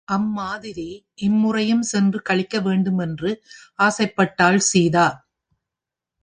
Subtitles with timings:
[0.07, 0.87] அம்மாதிரி
[1.15, 3.31] இம்முறையும் சென்று கழிக்க வேண்டுமென்று
[3.79, 5.07] ஆசைப்பட்டாள் சீதா.